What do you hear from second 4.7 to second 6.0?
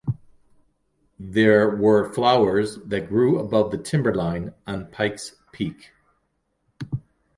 Pikes Peak.